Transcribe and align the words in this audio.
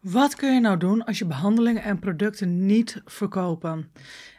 Wat 0.00 0.34
kun 0.34 0.54
je 0.54 0.60
nou 0.60 0.76
doen 0.76 1.04
als 1.04 1.18
je 1.18 1.24
behandelingen 1.24 1.82
en 1.82 1.98
producten 1.98 2.66
niet 2.66 3.00
verkopen? 3.04 3.92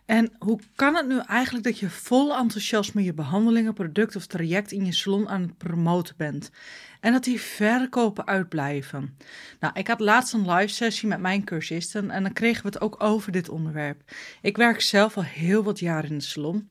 En 0.06 0.32
hoe 0.38 0.60
kan 0.76 0.96
het 0.96 1.08
nu 1.08 1.20
eigenlijk 1.20 1.66
dat 1.66 1.80
je 1.80 1.90
vol 1.90 2.36
enthousiasme 2.36 3.04
je 3.04 3.14
behandelingen, 3.14 3.74
product 3.74 4.16
of 4.16 4.26
traject 4.26 4.72
in 4.72 4.86
je 4.86 4.92
salon 4.92 5.30
aan 5.30 5.42
het 5.42 5.58
promoten 5.58 6.16
bent? 6.18 6.52
En 7.00 7.12
dat 7.12 7.24
die 7.24 7.42
verkopen 7.42 8.28
uitblijven. 8.28 9.18
Nou, 9.60 9.74
ik 9.80 9.88
had 9.88 10.00
laatst 10.00 10.34
een 10.34 10.52
live 10.52 10.74
sessie 10.74 11.08
met 11.08 11.20
mijn 11.20 11.44
cursisten 11.44 12.12
en 12.12 12.24
dan 12.24 12.34
kregen 12.34 12.62
we 12.64 12.68
het 12.68 12.82
ook 12.82 13.04
over 13.04 13.32
dit 13.32 13.50
onderwerp. 13.50 14.02
Ik 14.42 14.58
werk 14.58 14.82
zelf 14.82 15.18
al 15.18 15.24
heel 15.24 15.64
wat 15.64 15.80
jaar 15.80 16.06
in 16.06 16.18
de 16.18 16.24
salon. 16.24 16.70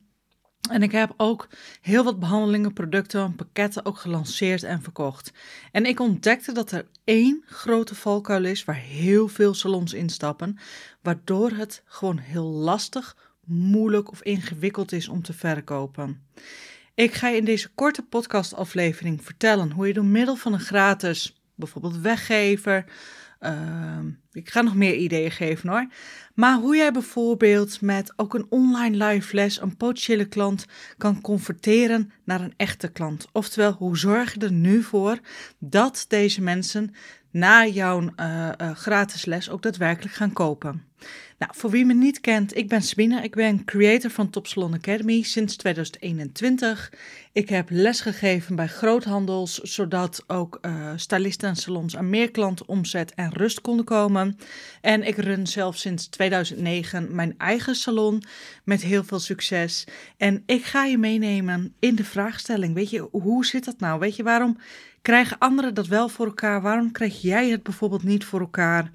En 0.69 0.83
ik 0.83 0.91
heb 0.91 1.13
ook 1.17 1.47
heel 1.81 2.03
wat 2.03 2.19
behandelingen, 2.19 2.73
producten 2.73 3.21
en 3.21 3.35
pakketten 3.35 3.85
ook 3.85 3.97
gelanceerd 3.97 4.63
en 4.63 4.81
verkocht. 4.81 5.31
En 5.71 5.85
ik 5.85 5.99
ontdekte 5.99 6.51
dat 6.51 6.71
er 6.71 6.87
één 7.03 7.43
grote 7.45 7.95
valkuil 7.95 8.45
is 8.45 8.65
waar 8.65 8.75
heel 8.75 9.27
veel 9.27 9.53
salons 9.53 9.93
instappen, 9.93 10.57
waardoor 11.01 11.51
het 11.51 11.83
gewoon 11.85 12.17
heel 12.17 12.45
lastig, 12.45 13.15
moeilijk 13.45 14.11
of 14.11 14.21
ingewikkeld 14.21 14.91
is 14.91 15.07
om 15.07 15.21
te 15.21 15.33
verkopen. 15.33 16.27
Ik 16.93 17.13
ga 17.13 17.27
je 17.27 17.37
in 17.37 17.45
deze 17.45 17.69
korte 17.75 18.01
podcastaflevering 18.01 19.23
vertellen 19.23 19.71
hoe 19.71 19.87
je 19.87 19.93
door 19.93 20.05
middel 20.05 20.35
van 20.35 20.53
een 20.53 20.59
gratis, 20.59 21.41
bijvoorbeeld 21.55 21.97
weggever, 21.97 22.85
uh, 23.39 23.99
ik 24.31 24.49
ga 24.49 24.61
nog 24.61 24.75
meer 24.75 24.95
ideeën 24.95 25.31
geven 25.31 25.69
hoor. 25.69 25.87
Maar 26.33 26.57
hoe 26.57 26.75
jij 26.75 26.91
bijvoorbeeld 26.91 27.81
met 27.81 28.13
ook 28.15 28.33
een 28.33 28.45
online 28.49 29.05
live 29.05 29.35
les 29.35 29.61
een 29.61 29.77
potentiële 29.77 30.25
klant 30.25 30.65
kan 30.97 31.21
converteren 31.21 32.11
naar 32.23 32.41
een 32.41 32.53
echte 32.57 32.91
klant. 32.91 33.27
Oftewel, 33.31 33.71
hoe 33.71 33.97
zorg 33.97 34.33
je 34.33 34.39
er 34.39 34.51
nu 34.51 34.83
voor 34.83 35.19
dat 35.59 36.05
deze 36.07 36.41
mensen 36.41 36.93
na 37.31 37.65
jouw 37.65 38.01
uh, 38.01 38.49
uh, 38.61 38.71
gratis 38.75 39.25
les 39.25 39.49
ook 39.49 39.61
daadwerkelijk 39.61 40.15
gaan 40.15 40.33
kopen? 40.33 40.83
Nou, 41.39 41.51
voor 41.55 41.69
wie 41.69 41.85
me 41.85 41.93
niet 41.93 42.21
kent, 42.21 42.57
ik 42.57 42.67
ben 42.67 42.81
Sabine. 42.81 43.21
Ik 43.21 43.35
ben 43.35 43.65
creator 43.65 44.11
van 44.11 44.29
Top 44.29 44.47
Salon 44.47 44.73
Academy 44.73 45.21
sinds 45.21 45.55
2021. 45.55 46.93
Ik 47.31 47.49
heb 47.49 47.69
lesgegeven 47.69 48.55
bij 48.55 48.67
groothandels, 48.67 49.57
zodat 49.57 50.23
ook 50.27 50.57
uh, 50.61 50.91
stylisten 50.95 51.49
en 51.49 51.55
salons 51.55 51.97
aan 51.97 52.09
meer 52.09 52.31
klanten 52.31 52.67
omzet 52.67 53.13
en 53.13 53.33
rust 53.33 53.61
konden 53.61 53.85
komen. 53.85 54.37
En 54.81 55.03
ik 55.03 55.17
run 55.17 55.47
zelf 55.47 55.77
sinds 55.77 56.07
2009 56.07 57.15
mijn 57.15 57.33
eigen 57.37 57.75
salon 57.75 58.23
met 58.63 58.81
heel 58.81 59.03
veel 59.03 59.19
succes. 59.19 59.87
En 60.17 60.43
ik 60.45 60.65
ga 60.65 60.85
je 60.85 60.97
meenemen 60.97 61.73
in 61.79 61.95
de 61.95 62.03
vraagstelling. 62.03 62.73
Weet 62.73 62.89
je, 62.89 63.07
hoe 63.11 63.45
zit 63.45 63.65
dat 63.65 63.79
nou? 63.79 63.99
Weet 63.99 64.15
je, 64.15 64.23
waarom 64.23 64.57
krijgen 65.01 65.37
anderen 65.37 65.73
dat 65.73 65.87
wel 65.87 66.09
voor 66.09 66.25
elkaar? 66.25 66.61
Waarom 66.61 66.91
krijg 66.91 67.21
jij 67.21 67.49
het 67.49 67.63
bijvoorbeeld 67.63 68.03
niet 68.03 68.25
voor 68.25 68.39
elkaar? 68.39 68.91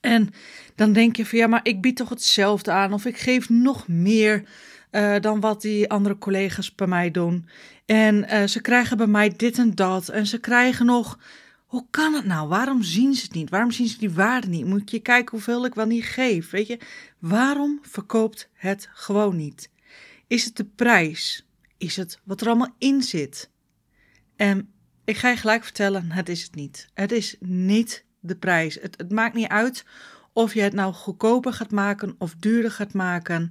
En 0.00 0.30
dan 0.74 0.92
denk 0.92 1.16
je 1.16 1.26
van 1.26 1.38
ja, 1.38 1.46
maar 1.46 1.60
ik 1.62 1.80
bied 1.80 1.96
toch 1.96 2.08
hetzelfde 2.08 2.70
aan 2.70 2.92
of 2.92 3.04
ik 3.04 3.16
geef 3.16 3.48
nog 3.48 3.88
meer 3.88 4.48
uh, 4.90 5.20
dan 5.20 5.40
wat 5.40 5.60
die 5.60 5.90
andere 5.90 6.18
collega's 6.18 6.74
bij 6.74 6.86
mij 6.86 7.10
doen. 7.10 7.48
En 7.86 8.14
uh, 8.14 8.44
ze 8.44 8.60
krijgen 8.60 8.96
bij 8.96 9.06
mij 9.06 9.34
dit 9.36 9.58
en 9.58 9.74
dat 9.74 10.08
en 10.08 10.26
ze 10.26 10.40
krijgen 10.40 10.86
nog. 10.86 11.18
Hoe 11.66 11.86
kan 11.90 12.14
het 12.14 12.24
nou? 12.24 12.48
Waarom 12.48 12.82
zien 12.82 13.14
ze 13.14 13.22
het 13.22 13.34
niet? 13.34 13.50
Waarom 13.50 13.70
zien 13.70 13.88
ze 13.88 13.98
die 13.98 14.10
waarde 14.10 14.48
niet? 14.48 14.66
Moet 14.66 14.90
je 14.90 14.98
kijken 14.98 15.30
hoeveel 15.30 15.64
ik 15.64 15.74
wel 15.74 15.86
niet 15.86 16.04
geef? 16.04 16.50
Weet 16.50 16.66
je, 16.66 16.78
waarom 17.18 17.78
verkoopt 17.82 18.48
het 18.52 18.88
gewoon 18.92 19.36
niet? 19.36 19.70
Is 20.26 20.44
het 20.44 20.56
de 20.56 20.64
prijs? 20.64 21.46
Is 21.78 21.96
het 21.96 22.20
wat 22.24 22.40
er 22.40 22.46
allemaal 22.46 22.74
in 22.78 23.02
zit? 23.02 23.50
En 24.36 24.72
ik 25.06 25.16
ga 25.16 25.28
je 25.28 25.36
gelijk 25.36 25.64
vertellen, 25.64 26.12
het 26.12 26.28
is 26.28 26.42
het 26.42 26.54
niet. 26.54 26.88
Het 26.94 27.12
is 27.12 27.36
niet 27.40 28.04
de 28.20 28.36
prijs. 28.36 28.78
Het, 28.80 28.94
het 28.96 29.10
maakt 29.10 29.34
niet 29.34 29.48
uit 29.48 29.84
of 30.32 30.54
je 30.54 30.60
het 30.60 30.72
nou 30.72 30.92
goedkoper 30.92 31.52
gaat 31.52 31.70
maken 31.70 32.14
of 32.18 32.34
duurder 32.38 32.70
gaat 32.70 32.92
maken. 32.92 33.50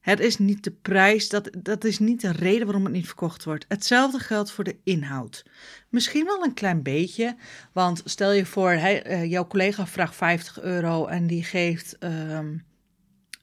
Het 0.00 0.20
is 0.20 0.38
niet 0.38 0.64
de 0.64 0.70
prijs, 0.70 1.28
dat, 1.28 1.50
dat 1.58 1.84
is 1.84 1.98
niet 1.98 2.20
de 2.20 2.32
reden 2.32 2.64
waarom 2.64 2.84
het 2.84 2.92
niet 2.92 3.06
verkocht 3.06 3.44
wordt. 3.44 3.64
Hetzelfde 3.68 4.18
geldt 4.18 4.50
voor 4.50 4.64
de 4.64 4.76
inhoud. 4.84 5.44
Misschien 5.88 6.24
wel 6.24 6.44
een 6.44 6.54
klein 6.54 6.82
beetje, 6.82 7.36
want 7.72 8.02
stel 8.04 8.32
je 8.32 8.46
voor, 8.46 8.70
hij, 8.70 9.10
uh, 9.10 9.30
jouw 9.30 9.46
collega 9.46 9.86
vraagt 9.86 10.16
50 10.16 10.60
euro 10.60 11.06
en 11.06 11.26
die 11.26 11.44
geeft 11.44 11.96
um, 12.00 12.64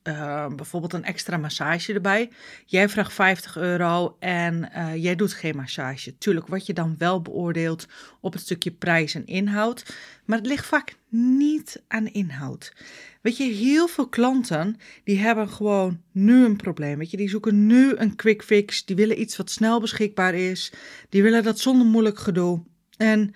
uh, 0.04 0.48
bijvoorbeeld 0.48 0.94
een 0.94 1.04
extra 1.04 1.38
massage 1.38 1.94
erbij. 1.94 2.30
Jij 2.66 2.90
vraagt 2.90 3.14
50 3.14 3.58
euro 3.58 4.16
en 4.20 4.70
uh, 4.76 4.96
jij 4.96 5.16
doet 5.16 5.34
geen 5.34 5.56
massage. 5.56 6.18
Tuurlijk 6.18 6.48
wat 6.48 6.66
je 6.66 6.74
dan 6.74 6.96
wel 6.98 7.22
beoordeeld 7.22 7.86
op 8.20 8.34
het 8.34 8.42
stukje 8.42 8.72
prijs 8.72 9.16
en 9.16 9.26
inhoud, 9.26 9.96
maar 10.26 10.38
het 10.38 10.48
ligt 10.48 10.66
vaak 10.66 10.96
niet 11.10 11.82
aan 11.88 12.08
inhoud. 12.08 12.74
Weet 13.22 13.38
je, 13.38 13.44
heel 13.44 13.88
veel 13.88 14.08
klanten 14.08 14.78
die 15.04 15.20
hebben 15.20 15.50
gewoon 15.50 16.02
nu 16.12 16.46
een 16.46 16.56
probleem. 16.56 16.98
Weet 16.98 17.12
je, 17.12 17.18
die 17.18 17.30
zoeken 17.30 17.66
nu 17.68 17.96
een 17.96 18.16
quick 18.16 18.44
fix. 18.44 18.86
Die 18.86 18.96
willen 18.96 19.22
iets 19.22 19.38
wat 19.38 19.50
snel 19.50 19.80
beschikbaar 19.80 20.34
is. 20.34 20.72
Die 21.10 21.24
willen 21.24 21.44
dat 21.44 21.60
zonder 21.60 21.88
moeilijk 21.88 22.20
gedoe. 22.20 22.64
En 22.98 23.34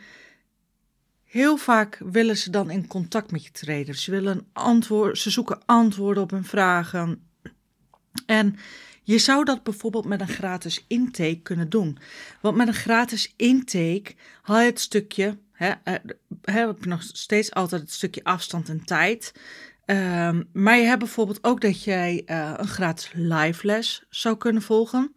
heel 1.27 1.57
vaak 1.57 2.01
willen 2.05 2.37
ze 2.37 2.49
dan 2.49 2.69
in 2.69 2.87
contact 2.87 3.31
met 3.31 3.43
je 3.43 3.51
treden. 3.51 3.95
Ze 3.95 4.11
willen 4.11 4.47
antwoord, 4.53 5.17
ze 5.17 5.29
zoeken 5.29 5.59
antwoorden 5.65 6.23
op 6.23 6.31
hun 6.31 6.45
vragen. 6.45 7.27
En 8.25 8.55
je 9.03 9.17
zou 9.17 9.43
dat 9.43 9.63
bijvoorbeeld 9.63 10.05
met 10.05 10.21
een 10.21 10.27
gratis 10.27 10.85
intake 10.87 11.39
kunnen 11.43 11.69
doen. 11.69 11.97
Want 12.41 12.55
met 12.55 12.67
een 12.67 12.73
gratis 12.73 13.33
intake 13.35 14.15
haal 14.41 14.59
je 14.59 14.65
het 14.65 14.79
stukje, 14.79 15.37
hè, 15.51 15.71
heb 16.41 16.83
je 16.83 16.89
nog 16.89 17.03
steeds 17.03 17.53
altijd 17.53 17.81
het 17.81 17.91
stukje 17.91 18.23
afstand 18.23 18.69
en 18.69 18.85
tijd. 18.85 19.33
Um, 19.85 20.49
maar 20.53 20.77
je 20.77 20.85
hebt 20.85 20.99
bijvoorbeeld 20.99 21.43
ook 21.43 21.61
dat 21.61 21.83
jij 21.83 22.23
uh, 22.25 22.53
een 22.57 22.67
gratis 22.67 23.11
live 23.13 23.65
les 23.65 24.03
zou 24.09 24.37
kunnen 24.37 24.61
volgen. 24.61 25.15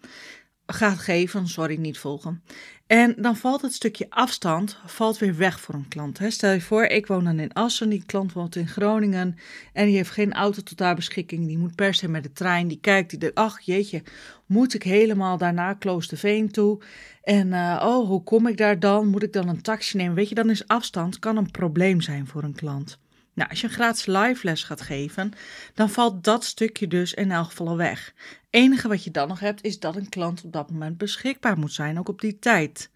Gaat 0.72 0.98
geven, 0.98 1.48
sorry, 1.48 1.76
niet 1.76 1.98
volgen. 1.98 2.42
En 2.86 3.14
dan 3.16 3.36
valt 3.36 3.62
het 3.62 3.72
stukje 3.72 4.06
afstand 4.08 4.78
valt 4.86 5.18
weer 5.18 5.36
weg 5.36 5.60
voor 5.60 5.74
een 5.74 5.88
klant. 5.88 6.18
Hè. 6.18 6.30
Stel 6.30 6.52
je 6.52 6.60
voor, 6.60 6.84
ik 6.84 7.06
woon 7.06 7.24
dan 7.24 7.38
in 7.38 7.52
Assen, 7.52 7.88
die 7.88 8.02
klant 8.06 8.32
woont 8.32 8.56
in 8.56 8.68
Groningen 8.68 9.36
en 9.72 9.86
die 9.86 9.96
heeft 9.96 10.10
geen 10.10 10.32
auto 10.32 10.62
tot 10.62 10.78
haar 10.78 10.94
beschikking. 10.94 11.46
Die 11.46 11.58
moet 11.58 11.74
per 11.74 11.94
se 11.94 12.08
met 12.08 12.22
de 12.22 12.32
trein. 12.32 12.68
Die 12.68 12.80
kijkt, 12.80 13.10
die 13.10 13.18
denkt, 13.18 13.34
ach 13.34 13.60
jeetje, 13.60 14.02
moet 14.46 14.74
ik 14.74 14.82
helemaal 14.82 15.38
daarna 15.38 15.74
Kloosterveen 15.74 16.50
toe? 16.50 16.80
En 17.22 17.46
uh, 17.46 17.82
oh, 17.84 18.08
hoe 18.08 18.22
kom 18.22 18.46
ik 18.46 18.56
daar 18.56 18.78
dan? 18.78 19.08
Moet 19.08 19.22
ik 19.22 19.32
dan 19.32 19.48
een 19.48 19.62
taxi 19.62 19.96
nemen? 19.96 20.14
Weet 20.14 20.28
je, 20.28 20.34
dan 20.34 20.50
is 20.50 20.66
afstand 20.66 21.18
kan 21.18 21.36
een 21.36 21.50
probleem 21.50 22.00
zijn 22.00 22.26
voor 22.26 22.42
een 22.42 22.54
klant. 22.54 22.98
Nou, 23.40 23.52
als 23.52 23.60
je 23.60 23.66
een 23.66 23.72
gratis 23.72 24.06
live 24.06 24.46
les 24.46 24.64
gaat 24.64 24.80
geven, 24.80 25.32
dan 25.74 25.90
valt 25.90 26.24
dat 26.24 26.44
stukje 26.44 26.86
dus 26.86 27.14
in 27.14 27.30
elk 27.30 27.46
geval 27.46 27.68
al 27.68 27.76
weg. 27.76 28.12
Het 28.16 28.46
enige 28.50 28.88
wat 28.88 29.04
je 29.04 29.10
dan 29.10 29.28
nog 29.28 29.40
hebt, 29.40 29.64
is 29.64 29.78
dat 29.78 29.96
een 29.96 30.08
klant 30.08 30.44
op 30.44 30.52
dat 30.52 30.70
moment 30.70 30.98
beschikbaar 30.98 31.58
moet 31.58 31.72
zijn, 31.72 31.98
ook 31.98 32.08
op 32.08 32.20
die 32.20 32.38
tijd. 32.38 32.90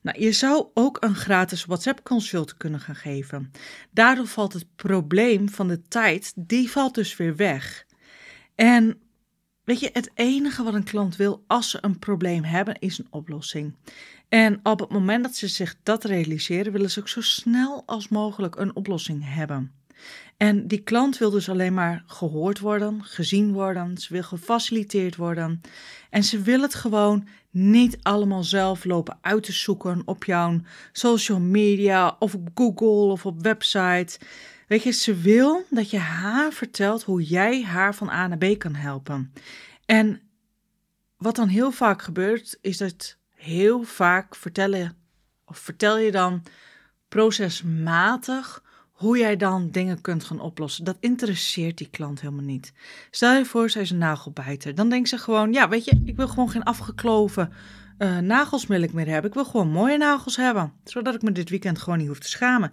Nou, 0.00 0.20
je 0.20 0.32
zou 0.32 0.66
ook 0.74 0.96
een 1.00 1.14
gratis 1.14 1.64
WhatsApp-consult 1.64 2.56
kunnen 2.56 2.80
gaan 2.80 2.94
geven. 2.94 3.52
Daardoor 3.90 4.26
valt 4.26 4.52
het 4.52 4.66
probleem 4.76 5.48
van 5.48 5.68
de 5.68 5.82
tijd, 5.82 6.32
die 6.36 6.70
valt 6.70 6.94
dus 6.94 7.16
weer 7.16 7.36
weg. 7.36 7.86
En 8.54 9.00
weet 9.64 9.80
je, 9.80 9.90
het 9.92 10.10
enige 10.14 10.62
wat 10.62 10.74
een 10.74 10.84
klant 10.84 11.16
wil 11.16 11.44
als 11.46 11.70
ze 11.70 11.78
een 11.80 11.98
probleem 11.98 12.44
hebben, 12.44 12.78
is 12.78 12.98
een 12.98 13.08
oplossing. 13.10 13.74
En 14.28 14.60
op 14.62 14.80
het 14.80 14.90
moment 14.90 15.24
dat 15.24 15.36
ze 15.36 15.48
zich 15.48 15.76
dat 15.82 16.04
realiseren, 16.04 16.72
willen 16.72 16.90
ze 16.90 17.00
ook 17.00 17.08
zo 17.08 17.20
snel 17.20 17.82
als 17.86 18.08
mogelijk 18.08 18.56
een 18.56 18.76
oplossing 18.76 19.34
hebben. 19.34 19.72
En 20.36 20.66
die 20.66 20.82
klant 20.82 21.18
wil 21.18 21.30
dus 21.30 21.48
alleen 21.48 21.74
maar 21.74 22.02
gehoord 22.06 22.58
worden, 22.58 23.04
gezien 23.04 23.52
worden, 23.52 23.98
ze 23.98 24.12
wil 24.12 24.22
gefaciliteerd 24.22 25.16
worden. 25.16 25.60
En 26.10 26.24
ze 26.24 26.40
wil 26.40 26.60
het 26.60 26.74
gewoon 26.74 27.28
niet 27.50 27.98
allemaal 28.02 28.44
zelf 28.44 28.84
lopen 28.84 29.18
uit 29.20 29.42
te 29.42 29.52
zoeken 29.52 30.02
op 30.04 30.24
jouw 30.24 30.60
social 30.92 31.40
media 31.40 32.16
of 32.18 32.34
op 32.34 32.48
Google 32.54 33.12
of 33.12 33.26
op 33.26 33.42
website. 33.42 34.18
Weet 34.66 34.82
je, 34.82 34.90
ze 34.90 35.14
wil 35.14 35.64
dat 35.70 35.90
je 35.90 35.98
haar 35.98 36.52
vertelt 36.52 37.02
hoe 37.02 37.22
jij 37.22 37.62
haar 37.62 37.94
van 37.94 38.10
A 38.10 38.26
naar 38.26 38.38
B 38.38 38.58
kan 38.58 38.74
helpen. 38.74 39.32
En 39.86 40.20
wat 41.16 41.36
dan 41.36 41.48
heel 41.48 41.70
vaak 41.70 42.02
gebeurt, 42.02 42.58
is 42.60 42.76
dat 42.76 43.16
heel 43.34 43.82
vaak 43.82 44.36
vertellen, 44.36 44.96
of 45.44 45.58
vertel 45.58 45.98
je 45.98 46.10
dan 46.10 46.42
procesmatig 47.08 48.62
hoe 48.94 49.18
jij 49.18 49.36
dan 49.36 49.70
dingen 49.70 50.00
kunt 50.00 50.24
gaan 50.24 50.40
oplossen. 50.40 50.84
Dat 50.84 50.96
interesseert 51.00 51.78
die 51.78 51.88
klant 51.90 52.20
helemaal 52.20 52.44
niet. 52.44 52.72
Stel 53.10 53.36
je 53.36 53.44
voor, 53.44 53.70
zij 53.70 53.82
is 53.82 53.90
een 53.90 53.98
nagelbijter. 53.98 54.74
Dan 54.74 54.88
denkt 54.88 55.08
ze 55.08 55.18
gewoon, 55.18 55.52
ja, 55.52 55.68
weet 55.68 55.84
je, 55.84 56.02
ik 56.04 56.16
wil 56.16 56.28
gewoon 56.28 56.50
geen 56.50 56.62
afgekloven 56.62 57.52
uh, 57.98 58.18
meer 58.92 59.08
hebben. 59.08 59.24
Ik 59.24 59.34
wil 59.34 59.44
gewoon 59.44 59.70
mooie 59.70 59.98
nagels 59.98 60.36
hebben, 60.36 60.72
zodat 60.84 61.14
ik 61.14 61.22
me 61.22 61.32
dit 61.32 61.50
weekend 61.50 61.78
gewoon 61.78 61.98
niet 61.98 62.08
hoef 62.08 62.18
te 62.18 62.28
schamen. 62.28 62.72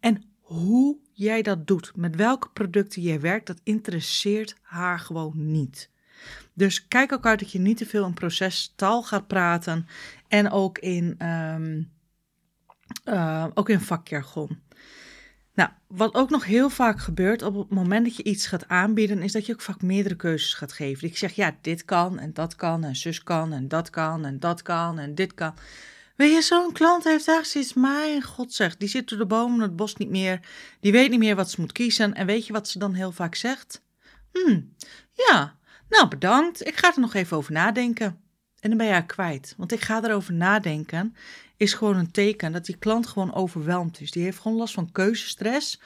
En 0.00 0.22
hoe 0.40 0.98
jij 1.12 1.42
dat 1.42 1.66
doet, 1.66 1.92
met 1.96 2.16
welke 2.16 2.48
producten 2.48 3.02
jij 3.02 3.20
werkt, 3.20 3.46
dat 3.46 3.60
interesseert 3.62 4.56
haar 4.62 4.98
gewoon 4.98 5.32
niet. 5.52 5.90
Dus 6.54 6.88
kijk 6.88 7.12
ook 7.12 7.26
uit 7.26 7.38
dat 7.38 7.52
je 7.52 7.58
niet 7.58 7.76
te 7.76 7.86
veel 7.86 8.06
in 8.06 8.14
procestaal 8.14 9.02
gaat 9.02 9.26
praten 9.26 9.86
en 10.28 10.50
ook 10.50 10.78
in, 10.78 11.26
um, 11.26 11.90
ook 13.54 13.68
in 13.68 13.80
vakjargon. 13.80 14.58
Nou, 15.60 15.72
wat 15.86 16.14
ook 16.14 16.30
nog 16.30 16.44
heel 16.44 16.70
vaak 16.70 17.00
gebeurt 17.00 17.42
op 17.42 17.54
het 17.54 17.70
moment 17.70 18.04
dat 18.04 18.16
je 18.16 18.22
iets 18.22 18.46
gaat 18.46 18.68
aanbieden, 18.68 19.22
is 19.22 19.32
dat 19.32 19.46
je 19.46 19.52
ook 19.52 19.60
vaak 19.60 19.82
meerdere 19.82 20.16
keuzes 20.16 20.54
gaat 20.54 20.72
geven. 20.72 21.08
Ik 21.08 21.16
zeg, 21.16 21.32
ja, 21.32 21.56
dit 21.60 21.84
kan 21.84 22.18
en 22.18 22.32
dat 22.32 22.56
kan 22.56 22.84
en 22.84 22.96
zus 22.96 23.22
kan 23.22 23.52
en 23.52 23.68
dat 23.68 23.90
kan 23.90 24.24
en 24.24 24.38
dat 24.38 24.62
kan 24.62 24.98
en 24.98 25.14
dit 25.14 25.34
kan. 25.34 25.54
Weet 26.16 26.34
je, 26.34 26.42
zo'n 26.42 26.72
klant 26.72 27.04
heeft 27.04 27.26
daar 27.26 27.44
zoiets, 27.44 27.74
mijn 27.74 28.22
god 28.22 28.52
zegt, 28.52 28.78
die 28.78 28.88
zit 28.88 29.08
door 29.08 29.18
de 29.18 29.26
bomen 29.26 29.60
het 29.60 29.76
bos 29.76 29.96
niet 29.96 30.10
meer, 30.10 30.40
die 30.80 30.92
weet 30.92 31.10
niet 31.10 31.18
meer 31.18 31.36
wat 31.36 31.50
ze 31.50 31.60
moet 31.60 31.72
kiezen. 31.72 32.14
En 32.14 32.26
weet 32.26 32.46
je 32.46 32.52
wat 32.52 32.68
ze 32.68 32.78
dan 32.78 32.94
heel 32.94 33.12
vaak 33.12 33.34
zegt? 33.34 33.82
Hmm, 34.32 34.74
ja, 35.12 35.56
nou 35.88 36.08
bedankt, 36.08 36.66
ik 36.66 36.76
ga 36.76 36.94
er 36.94 37.00
nog 37.00 37.14
even 37.14 37.36
over 37.36 37.52
nadenken. 37.52 38.20
En 38.60 38.68
dan 38.68 38.78
ben 38.78 38.86
je 38.86 38.92
haar 38.92 39.06
kwijt. 39.06 39.54
Want 39.56 39.72
ik 39.72 39.80
ga 39.80 40.04
erover 40.04 40.34
nadenken, 40.34 41.16
is 41.56 41.74
gewoon 41.74 41.96
een 41.96 42.10
teken 42.10 42.52
dat 42.52 42.64
die 42.64 42.76
klant 42.76 43.06
gewoon 43.06 43.34
overweldigd 43.34 44.00
is. 44.00 44.10
Die 44.10 44.22
heeft 44.22 44.38
gewoon 44.38 44.56
last 44.56 44.74
van 44.74 44.92
keuzestress. 44.92 45.80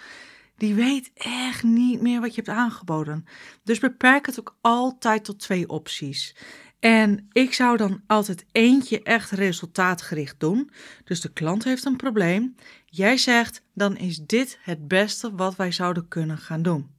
Die 0.56 0.74
weet 0.74 1.10
echt 1.14 1.62
niet 1.62 2.00
meer 2.00 2.20
wat 2.20 2.34
je 2.34 2.42
hebt 2.44 2.58
aangeboden. 2.58 3.26
Dus 3.62 3.78
beperk 3.78 4.26
het 4.26 4.40
ook 4.40 4.56
altijd 4.60 5.24
tot 5.24 5.38
twee 5.40 5.68
opties. 5.68 6.36
En 6.84 7.28
ik 7.32 7.54
zou 7.54 7.76
dan 7.76 8.02
altijd 8.06 8.44
eentje 8.52 9.02
echt 9.02 9.30
resultaatgericht 9.30 10.40
doen. 10.40 10.70
Dus 11.04 11.20
de 11.20 11.32
klant 11.32 11.64
heeft 11.64 11.84
een 11.84 11.96
probleem. 11.96 12.54
Jij 12.86 13.16
zegt, 13.16 13.62
dan 13.74 13.96
is 13.96 14.18
dit 14.18 14.58
het 14.62 14.88
beste 14.88 15.34
wat 15.34 15.56
wij 15.56 15.72
zouden 15.72 16.08
kunnen 16.08 16.38
gaan 16.38 16.62
doen. 16.62 16.90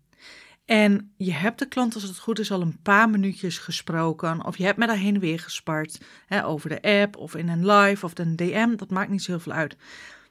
En 0.65 1.13
je 1.17 1.33
hebt 1.33 1.59
de 1.59 1.67
klant, 1.67 1.93
als 1.93 2.03
het 2.03 2.19
goed 2.19 2.39
is, 2.39 2.51
al 2.51 2.61
een 2.61 2.81
paar 2.81 3.09
minuutjes 3.09 3.57
gesproken. 3.57 4.45
Of 4.45 4.57
je 4.57 4.63
hebt 4.63 4.77
met 4.77 4.89
haar 4.89 4.97
heen 4.97 5.13
en 5.13 5.19
weer 5.19 5.39
gespart. 5.39 6.01
Hè, 6.25 6.45
over 6.45 6.69
de 6.69 6.81
app 6.81 7.17
of 7.17 7.35
in 7.35 7.49
een 7.49 7.65
live 7.71 8.05
of 8.05 8.19
een 8.19 8.35
DM. 8.35 8.75
Dat 8.75 8.89
maakt 8.89 9.09
niet 9.09 9.23
zo 9.23 9.31
heel 9.31 9.39
veel 9.39 9.51
uit. 9.51 9.77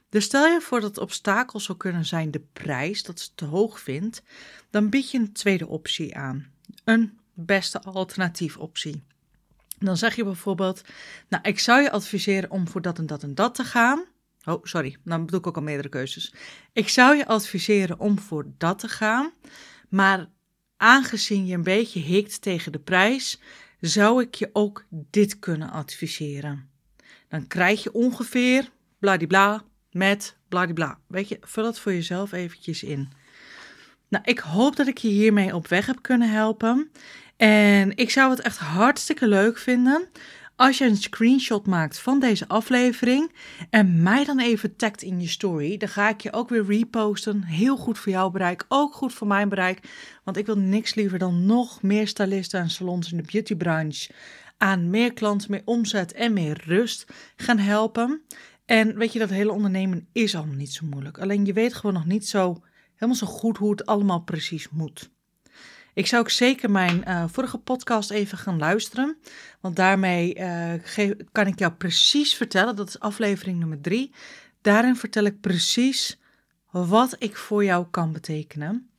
Dus 0.09 0.23
stel 0.23 0.45
je 0.45 0.61
voor 0.61 0.79
dat 0.79 0.89
het 0.89 0.99
obstakel 0.99 1.59
zou 1.59 1.77
kunnen 1.77 2.05
zijn 2.05 2.31
de 2.31 2.43
prijs, 2.53 3.03
dat 3.03 3.19
ze 3.19 3.29
te 3.35 3.45
hoog 3.45 3.79
vindt. 3.79 4.23
Dan 4.69 4.89
bied 4.89 5.11
je 5.11 5.17
een 5.17 5.33
tweede 5.33 5.67
optie 5.67 6.17
aan. 6.17 6.45
Een 6.83 7.19
beste 7.33 7.81
alternatief 7.81 8.57
optie. 8.57 9.03
Dan 9.79 9.97
zeg 9.97 10.15
je 10.15 10.23
bijvoorbeeld, 10.23 10.81
nou, 11.29 11.43
ik 11.43 11.59
zou 11.59 11.81
je 11.81 11.91
adviseren 11.91 12.51
om 12.51 12.67
voor 12.67 12.81
dat 12.81 12.97
en 12.97 13.05
dat 13.05 13.23
en 13.23 13.35
dat 13.35 13.55
te 13.55 13.63
gaan. 13.63 14.03
Oh, 14.45 14.63
sorry, 14.63 14.97
dan 15.03 15.25
bedoel 15.25 15.39
ik 15.39 15.47
ook 15.47 15.55
al 15.55 15.61
meerdere 15.61 15.89
keuzes. 15.89 16.33
Ik 16.73 16.89
zou 16.89 17.15
je 17.15 17.27
adviseren 17.27 17.99
om 17.99 18.19
voor 18.19 18.45
dat 18.57 18.79
te 18.79 18.87
gaan, 18.87 19.31
maar 19.95 20.29
aangezien 20.77 21.45
je 21.45 21.53
een 21.53 21.63
beetje 21.63 21.99
hikt 21.99 22.41
tegen 22.41 22.71
de 22.71 22.79
prijs, 22.79 23.39
zou 23.79 24.21
ik 24.21 24.35
je 24.35 24.49
ook 24.53 24.85
dit 24.89 25.39
kunnen 25.39 25.69
adviseren. 25.69 26.69
Dan 27.27 27.47
krijg 27.47 27.83
je 27.83 27.93
ongeveer 27.93 28.69
bladibla 28.99 29.63
met 29.91 30.37
bladibla. 30.49 30.99
Weet 31.07 31.27
je, 31.27 31.37
vul 31.41 31.65
het 31.65 31.79
voor 31.79 31.93
jezelf 31.93 32.31
eventjes 32.31 32.83
in. 32.83 33.09
Nou, 34.07 34.23
ik 34.27 34.39
hoop 34.39 34.75
dat 34.75 34.87
ik 34.87 34.97
je 34.97 35.07
hiermee 35.07 35.55
op 35.55 35.67
weg 35.67 35.85
heb 35.85 36.01
kunnen 36.01 36.31
helpen. 36.31 36.91
En 37.37 37.97
ik 37.97 38.09
zou 38.09 38.29
het 38.29 38.39
echt 38.39 38.57
hartstikke 38.57 39.27
leuk 39.27 39.57
vinden 39.57 40.09
als 40.55 40.77
je 40.77 40.85
een 40.85 40.97
screenshot 40.97 41.67
maakt 41.67 41.99
van 41.99 42.19
deze 42.19 42.47
aflevering 42.47 43.31
en 43.69 44.03
mij 44.03 44.25
dan 44.25 44.39
even 44.39 44.75
tagt 44.75 45.01
in 45.01 45.21
je 45.21 45.27
story. 45.27 45.77
Dan 45.77 45.89
ga 45.89 46.09
ik 46.09 46.21
je 46.21 46.33
ook 46.33 46.49
weer 46.49 46.65
reposten. 46.65 47.43
Heel 47.43 47.77
goed 47.77 47.99
voor 47.99 48.11
jouw 48.11 48.29
bereik, 48.29 48.65
ook 48.67 48.93
goed 48.93 49.13
voor 49.13 49.27
mijn 49.27 49.49
bereik. 49.49 49.79
Want 50.23 50.37
ik 50.37 50.45
wil 50.45 50.57
niks 50.57 50.95
liever 50.95 51.19
dan 51.19 51.45
nog 51.45 51.81
meer 51.81 52.07
stylisten 52.07 52.59
en 52.59 52.69
salons 52.69 53.11
in 53.11 53.17
de 53.17 53.31
beautybranche 53.31 54.13
aan 54.57 54.89
meer 54.89 55.13
klanten, 55.13 55.51
meer 55.51 55.61
omzet 55.65 56.11
en 56.11 56.33
meer 56.33 56.61
rust 56.65 57.05
gaan 57.35 57.57
helpen. 57.57 58.21
En 58.65 58.97
weet 58.97 59.13
je, 59.13 59.19
dat 59.19 59.29
hele 59.29 59.51
ondernemen 59.51 60.07
is 60.11 60.35
allemaal 60.35 60.55
niet 60.55 60.73
zo 60.73 60.85
moeilijk. 60.85 61.19
Alleen 61.19 61.45
je 61.45 61.53
weet 61.53 61.73
gewoon 61.73 61.95
nog 61.95 62.05
niet 62.05 62.27
zo 62.27 62.63
helemaal 62.93 63.15
zo 63.15 63.27
goed 63.27 63.57
hoe 63.57 63.71
het 63.71 63.85
allemaal 63.85 64.23
precies 64.23 64.69
moet. 64.69 65.13
Ik 65.95 66.07
zou 66.07 66.21
ook 66.21 66.29
zeker 66.29 66.71
mijn 66.71 67.03
uh, 67.07 67.23
vorige 67.27 67.57
podcast 67.57 68.11
even 68.11 68.37
gaan 68.37 68.57
luisteren. 68.57 69.17
Want 69.59 69.75
daarmee 69.75 70.35
uh, 70.39 70.73
kan 71.31 71.47
ik 71.47 71.59
jou 71.59 71.71
precies 71.71 72.33
vertellen. 72.33 72.75
Dat 72.75 72.87
is 72.87 72.99
aflevering 72.99 73.59
nummer 73.59 73.81
drie. 73.81 74.13
Daarin 74.61 74.95
vertel 74.95 75.23
ik 75.23 75.41
precies 75.41 76.19
wat 76.71 77.15
ik 77.19 77.35
voor 77.35 77.63
jou 77.63 77.85
kan 77.91 78.11
betekenen. 78.11 78.89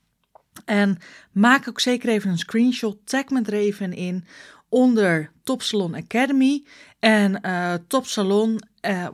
En 0.65 0.99
maak 1.33 1.69
ook 1.69 1.81
zeker 1.81 2.09
even 2.09 2.31
een 2.31 2.39
screenshot. 2.39 2.99
Tag 3.05 3.29
me 3.29 3.43
er 3.43 3.55
even 3.55 3.93
in 3.93 4.25
onder 4.69 5.33
Top 5.43 5.63
Salon 5.63 5.95
Academy. 5.95 6.65
En 6.99 7.39
uh, 7.47 7.75
Top 7.87 8.07
Salon 8.07 8.61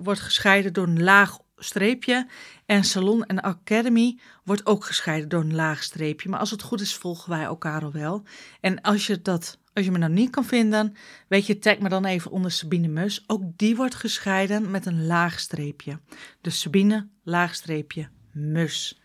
wordt 0.02 0.20
gescheiden 0.20 0.72
door 0.72 0.86
een 0.86 1.02
laag 1.02 1.38
streepje. 1.62 2.26
En 2.66 2.84
Salon 2.84 3.24
en 3.24 3.40
Academy 3.40 4.18
wordt 4.44 4.66
ook 4.66 4.84
gescheiden 4.84 5.28
door 5.28 5.40
een 5.40 5.54
laag 5.54 5.82
streepje. 5.82 6.28
Maar 6.28 6.40
als 6.40 6.50
het 6.50 6.62
goed 6.62 6.80
is, 6.80 6.94
volgen 6.94 7.30
wij 7.30 7.42
elkaar 7.42 7.82
al 7.82 7.92
wel. 7.92 8.22
En 8.60 8.80
als 8.80 9.06
je, 9.06 9.22
dat, 9.22 9.58
als 9.74 9.84
je 9.84 9.90
me 9.90 9.98
nou 9.98 10.12
niet 10.12 10.30
kan 10.30 10.44
vinden, 10.44 10.96
weet 11.28 11.46
je, 11.46 11.58
tag 11.58 11.78
me 11.78 11.88
dan 11.88 12.04
even 12.04 12.30
onder 12.30 12.50
Sabine 12.50 12.88
Mus. 12.88 13.24
Ook 13.26 13.42
die 13.56 13.76
wordt 13.76 13.94
gescheiden 13.94 14.70
met 14.70 14.86
een 14.86 15.06
laag 15.06 15.40
streepje. 15.40 15.98
Dus 16.40 16.60
Sabine, 16.60 17.08
laag 17.22 17.54
streepje, 17.54 18.08
Mus. 18.32 19.00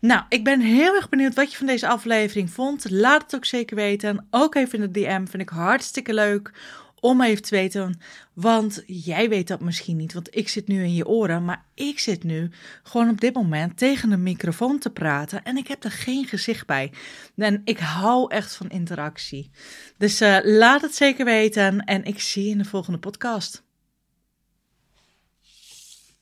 Nou, 0.00 0.24
ik 0.28 0.44
ben 0.44 0.60
heel 0.60 0.94
erg 0.94 1.08
benieuwd 1.08 1.34
wat 1.34 1.50
je 1.50 1.56
van 1.56 1.66
deze 1.66 1.88
aflevering 1.88 2.50
vond. 2.50 2.90
Laat 2.90 3.22
het 3.22 3.34
ook 3.34 3.44
zeker 3.44 3.76
weten. 3.76 4.26
Ook 4.30 4.54
even 4.54 4.78
in 4.78 4.92
de 4.92 5.00
DM 5.00 5.26
vind 5.26 5.42
ik 5.42 5.48
hartstikke 5.48 6.14
leuk 6.14 6.52
om 7.00 7.22
even 7.22 7.42
te 7.42 7.54
weten. 7.54 8.00
Want 8.32 8.82
jij 8.86 9.28
weet 9.28 9.48
dat 9.48 9.60
misschien 9.60 9.96
niet, 9.96 10.12
want 10.12 10.36
ik 10.36 10.48
zit 10.48 10.68
nu 10.68 10.82
in 10.82 10.94
je 10.94 11.06
oren, 11.06 11.44
maar 11.44 11.64
ik 11.74 11.98
zit 11.98 12.24
nu 12.24 12.50
gewoon 12.82 13.08
op 13.08 13.20
dit 13.20 13.34
moment 13.34 13.76
tegen 13.76 14.10
een 14.10 14.22
microfoon 14.22 14.78
te 14.78 14.90
praten 14.90 15.42
en 15.42 15.56
ik 15.56 15.68
heb 15.68 15.84
er 15.84 15.90
geen 15.90 16.24
gezicht 16.24 16.66
bij. 16.66 16.92
En 17.36 17.60
ik 17.64 17.78
hou 17.78 18.30
echt 18.30 18.56
van 18.56 18.70
interactie. 18.70 19.50
Dus 19.98 20.22
uh, 20.22 20.38
laat 20.42 20.82
het 20.82 20.94
zeker 20.94 21.24
weten 21.24 21.84
en 21.84 22.04
ik 22.04 22.20
zie 22.20 22.44
je 22.44 22.50
in 22.50 22.58
de 22.58 22.64
volgende 22.64 22.98
podcast. 22.98 23.65